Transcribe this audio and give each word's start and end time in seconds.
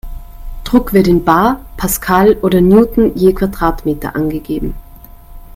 Druck 0.63 0.93
wird 0.93 1.07
in 1.07 1.23
bar, 1.23 1.63
Pascal 1.77 2.35
oder 2.41 2.59
Newton 2.59 3.15
je 3.15 3.33
Quadratmeter 3.33 4.15
angegeben. 4.15 4.73